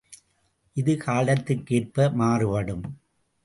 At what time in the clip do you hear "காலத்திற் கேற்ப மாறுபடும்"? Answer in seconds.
0.97-2.85